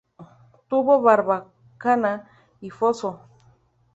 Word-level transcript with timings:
Tuvo 0.67 0.99
barbacana 1.03 2.27
y 2.59 2.71
foso. 2.71 3.21